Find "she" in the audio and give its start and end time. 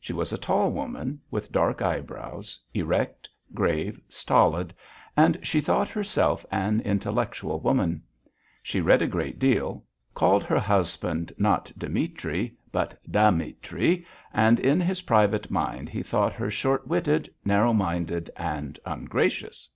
0.00-0.14, 5.42-5.60, 8.62-8.80